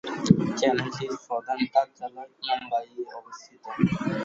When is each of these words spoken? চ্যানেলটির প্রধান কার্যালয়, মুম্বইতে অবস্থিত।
চ্যানেলটির 0.59 1.13
প্রধান 1.25 1.59
কার্যালয়, 1.73 2.31
মুম্বইতে 2.45 3.11
অবস্থিত। 3.19 3.63